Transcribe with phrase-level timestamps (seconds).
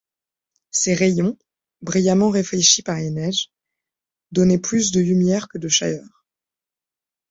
[0.71, 1.37] Ses rayons,
[1.83, 3.51] brillamment réfléchis par les neiges,
[4.31, 6.25] donnaient plus de lumière que de chaleur.